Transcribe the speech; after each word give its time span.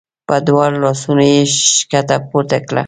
په 0.27 0.35
دواړو 0.47 0.77
لاسونو 0.85 1.23
یې 1.33 1.39
ښکته 1.73 2.15
پورته 2.29 2.57
کړ. 2.67 2.75